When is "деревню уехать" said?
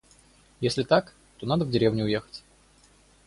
1.69-2.41